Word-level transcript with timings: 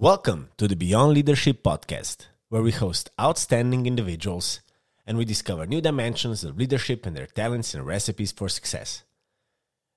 Welcome 0.00 0.48
to 0.56 0.66
the 0.66 0.76
Beyond 0.76 1.12
Leadership 1.12 1.62
podcast, 1.62 2.28
where 2.48 2.62
we 2.62 2.70
host 2.70 3.10
outstanding 3.20 3.84
individuals 3.84 4.62
and 5.06 5.18
we 5.18 5.26
discover 5.26 5.66
new 5.66 5.82
dimensions 5.82 6.42
of 6.42 6.56
leadership 6.56 7.04
and 7.04 7.14
their 7.14 7.26
talents 7.26 7.74
and 7.74 7.84
recipes 7.84 8.32
for 8.32 8.48
success. 8.48 9.02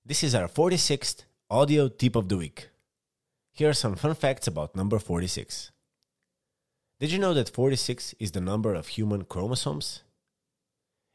This 0.06 0.22
is 0.22 0.36
our 0.36 0.50
46th 0.50 1.24
audio 1.50 1.88
tip 1.88 2.18
of 2.18 2.28
the 2.28 2.36
week. 2.36 2.68
Here 3.54 3.70
are 3.70 3.74
some 3.74 3.96
fun 3.96 4.14
facts 4.14 4.46
about 4.46 4.76
number 4.76 5.00
46. 5.00 5.72
Did 7.00 7.14
you 7.14 7.18
know 7.18 7.34
that 7.34 7.48
46 7.48 8.14
is 8.20 8.34
the 8.34 8.42
number 8.42 8.74
of 8.74 8.88
human 8.88 9.24
chromosomes? 9.24 10.04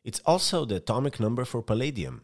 It's 0.02 0.20
also 0.24 0.64
the 0.64 0.76
atomic 0.76 1.20
number 1.20 1.44
for 1.44 1.60
palladium. 1.60 2.22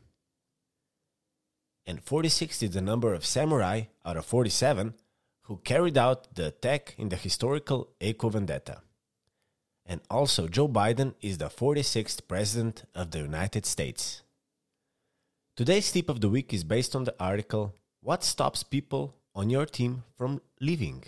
And 1.85 2.03
46 2.03 2.63
is 2.63 2.71
the 2.71 2.81
number 2.81 3.13
of 3.13 3.27
samurai 3.27 3.83
out 4.07 4.17
of 4.17 4.25
47 4.25 4.95
who 5.45 5.59
carried 5.59 5.97
out 5.97 6.35
the 6.35 6.49
attack 6.49 6.95
in 6.99 7.09
the 7.09 7.17
historical 7.17 7.89
Ako 8.01 8.29
Vendetta. 8.29 8.83
And 9.87 10.01
also, 10.11 10.49
Joe 10.49 10.69
Biden 10.69 11.15
is 11.21 11.39
the 11.39 11.49
46th 11.49 12.27
President 12.27 12.85
of 12.95 13.11
the 13.11 13.19
United 13.19 13.67
States. 13.67 14.23
Today's 15.57 15.93
tip 15.93 16.09
of 16.09 16.21
the 16.21 16.31
week 16.31 16.53
is 16.53 16.65
based 16.65 16.97
on 16.97 17.05
the 17.05 17.15
article 17.21 17.75
What 18.01 18.25
Stops 18.25 18.63
People 18.63 19.15
on 19.35 19.51
Your 19.51 19.67
Team 19.67 20.05
from 20.17 20.41
Leaving? 20.61 21.05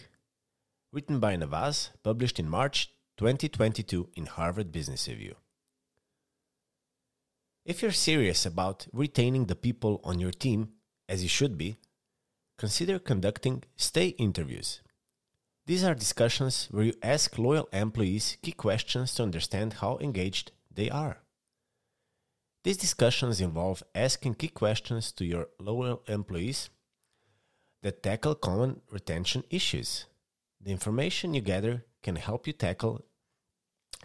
written 0.92 1.20
by 1.20 1.36
Navaz, 1.36 1.90
published 2.02 2.38
in 2.38 2.48
March 2.48 2.90
2022 3.18 4.08
in 4.16 4.24
Harvard 4.24 4.72
Business 4.72 5.06
Review. 5.08 5.34
If 7.66 7.82
you're 7.82 7.92
serious 7.92 8.46
about 8.46 8.86
retaining 8.94 9.44
the 9.44 9.56
people 9.56 10.00
on 10.04 10.18
your 10.20 10.30
team, 10.30 10.70
as 11.06 11.22
you 11.22 11.28
should 11.28 11.58
be, 11.58 11.76
consider 12.58 12.98
conducting 12.98 13.62
stay 13.76 14.08
interviews. 14.08 14.80
These 15.66 15.84
are 15.84 15.94
discussions 15.94 16.68
where 16.70 16.84
you 16.84 16.94
ask 17.02 17.36
loyal 17.38 17.68
employees 17.72 18.36
key 18.42 18.52
questions 18.52 19.14
to 19.14 19.22
understand 19.22 19.74
how 19.74 19.98
engaged 19.98 20.52
they 20.72 20.88
are. 20.88 21.18
These 22.62 22.76
discussions 22.78 23.40
involve 23.40 23.82
asking 23.94 24.34
key 24.34 24.48
questions 24.48 25.12
to 25.12 25.24
your 25.24 25.48
loyal 25.58 26.02
employees 26.08 26.70
that 27.82 28.02
tackle 28.02 28.34
common 28.34 28.80
retention 28.90 29.44
issues. 29.50 30.06
The 30.60 30.72
information 30.72 31.34
you 31.34 31.40
gather 31.40 31.84
can 32.02 32.16
help 32.16 32.46
you 32.46 32.52
tackle 32.52 33.04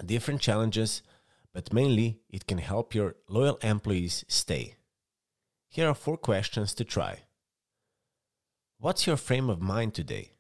different 0.05 0.41
challenges, 0.41 1.01
but 1.53 1.73
mainly 1.73 2.19
it 2.29 2.47
can 2.47 2.57
help 2.57 2.93
your 2.93 3.15
loyal 3.27 3.57
employees 3.63 4.25
stay. 4.27 4.75
Here 5.67 5.87
are 5.87 5.95
four 5.95 6.17
questions 6.17 6.73
to 6.75 6.83
try. 6.83 7.23
What's 8.81 9.05
your 9.05 9.15
frame 9.15 9.47
of 9.47 9.61
mind 9.61 9.93
today? 9.93 10.31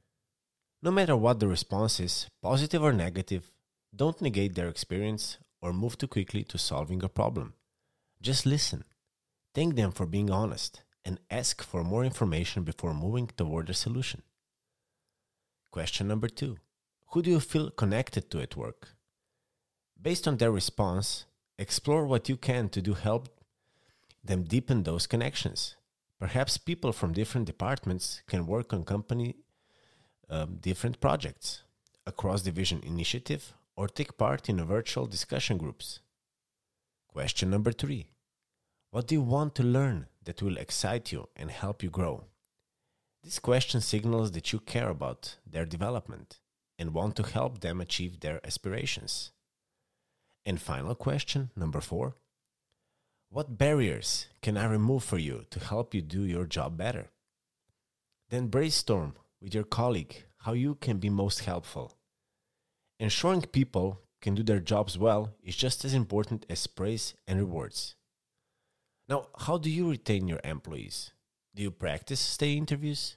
No 0.81 0.89
matter 0.89 1.15
what 1.15 1.39
the 1.39 1.47
response 1.47 1.99
is, 1.99 2.25
positive 2.41 2.81
or 2.81 2.91
negative, 2.91 3.51
don't 3.95 4.19
negate 4.19 4.55
their 4.55 4.67
experience 4.67 5.37
or 5.61 5.71
move 5.71 5.95
too 5.95 6.07
quickly 6.07 6.43
to 6.45 6.57
solving 6.57 7.03
a 7.03 7.07
problem. 7.07 7.53
Just 8.19 8.47
listen. 8.47 8.83
Thank 9.53 9.75
them 9.75 9.91
for 9.91 10.07
being 10.07 10.31
honest 10.31 10.81
and 11.05 11.19
ask 11.29 11.61
for 11.61 11.83
more 11.83 12.03
information 12.03 12.63
before 12.63 12.95
moving 12.95 13.27
toward 13.27 13.69
a 13.69 13.75
solution. 13.75 14.23
Question 15.69 16.07
number 16.07 16.27
two 16.27 16.57
Who 17.11 17.21
do 17.21 17.29
you 17.29 17.39
feel 17.39 17.69
connected 17.69 18.31
to 18.31 18.41
at 18.41 18.57
work? 18.57 18.95
Based 20.01 20.27
on 20.27 20.37
their 20.37 20.51
response, 20.51 21.25
explore 21.59 22.07
what 22.07 22.27
you 22.27 22.37
can 22.37 22.69
to 22.69 22.81
do 22.81 22.95
help 22.95 23.29
them 24.23 24.45
deepen 24.45 24.81
those 24.81 25.05
connections. 25.05 25.75
Perhaps 26.21 26.59
people 26.59 26.93
from 26.93 27.13
different 27.13 27.47
departments 27.47 28.21
can 28.27 28.45
work 28.45 28.73
on 28.73 28.83
company 28.83 29.37
um, 30.29 30.57
different 30.61 31.01
projects, 31.01 31.63
a 32.05 32.11
cross 32.11 32.43
division 32.43 32.79
initiative, 32.83 33.53
or 33.75 33.87
take 33.87 34.19
part 34.19 34.47
in 34.47 34.59
a 34.59 34.63
virtual 34.63 35.07
discussion 35.07 35.57
groups. 35.57 35.99
Question 37.07 37.49
number 37.49 37.71
three 37.71 38.05
What 38.91 39.07
do 39.07 39.15
you 39.15 39.21
want 39.21 39.55
to 39.55 39.63
learn 39.63 40.05
that 40.23 40.43
will 40.43 40.57
excite 40.57 41.11
you 41.11 41.27
and 41.35 41.49
help 41.49 41.81
you 41.81 41.89
grow? 41.89 42.25
This 43.23 43.39
question 43.39 43.81
signals 43.81 44.31
that 44.33 44.53
you 44.53 44.59
care 44.59 44.89
about 44.89 45.37
their 45.43 45.65
development 45.65 46.39
and 46.77 46.93
want 46.93 47.15
to 47.15 47.23
help 47.23 47.61
them 47.61 47.81
achieve 47.81 48.19
their 48.19 48.39
aspirations. 48.45 49.31
And 50.45 50.61
final 50.61 50.93
question, 50.93 51.49
number 51.55 51.81
four 51.81 52.13
what 53.31 53.57
barriers 53.57 54.27
can 54.41 54.57
I 54.57 54.65
remove 54.65 55.05
for 55.05 55.17
you 55.17 55.45
to 55.51 55.59
help 55.59 55.93
you 55.93 56.01
do 56.01 56.23
your 56.23 56.45
job 56.45 56.77
better? 56.77 57.11
Then 58.29 58.47
brainstorm 58.47 59.15
with 59.41 59.55
your 59.55 59.63
colleague 59.63 60.25
how 60.39 60.51
you 60.51 60.75
can 60.75 60.97
be 60.97 61.09
most 61.09 61.45
helpful. 61.45 61.93
Ensuring 62.99 63.43
people 63.43 64.01
can 64.21 64.35
do 64.35 64.43
their 64.43 64.59
jobs 64.59 64.97
well 64.97 65.33
is 65.43 65.55
just 65.55 65.85
as 65.85 65.93
important 65.93 66.45
as 66.49 66.67
praise 66.67 67.13
and 67.25 67.39
rewards. 67.39 67.95
Now, 69.07 69.27
how 69.39 69.57
do 69.57 69.69
you 69.69 69.89
retain 69.89 70.27
your 70.27 70.41
employees? 70.43 71.13
Do 71.55 71.63
you 71.63 71.71
practice 71.71 72.19
stay 72.19 72.53
interviews? 72.53 73.15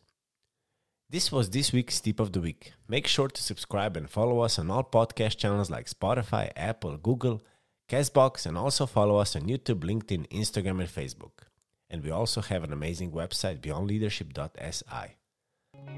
This 1.11 1.33
was 1.33 1.51
this 1.51 1.73
week's 1.73 2.01
tip 2.01 2.21
of 2.21 2.33
the 2.33 2.41
week. 2.41 2.73
Make 2.87 3.09
sure 3.09 3.29
to 3.29 3.43
subscribe 3.43 3.97
and 3.97 4.09
follow 4.09 4.41
us 4.41 4.59
on 4.61 4.71
all 4.71 4.85
podcast 4.85 5.39
channels 5.39 5.71
like 5.71 5.87
Spotify, 5.87 6.53
Apple, 6.57 6.97
Google, 6.99 7.43
Castbox, 7.89 8.47
and 8.47 8.57
also 8.57 8.87
follow 8.87 9.19
us 9.19 9.37
on 9.37 9.43
YouTube, 9.43 9.81
LinkedIn, 9.81 10.29
Instagram, 10.31 10.81
and 10.81 10.89
Facebook. 10.89 11.47
And 11.91 12.03
we 12.03 12.11
also 12.11 12.41
have 12.41 12.65
an 12.65 12.73
amazing 12.73 13.13
website, 13.13 13.61
beyondleadership.si. 13.61 15.17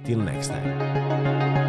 Till 0.04 0.18
next 0.18 0.48
time. 0.48 1.65